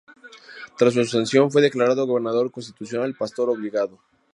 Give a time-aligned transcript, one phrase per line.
[0.79, 3.99] Tras su sanción fue declarado gobernador constitucional Pastor Obligado.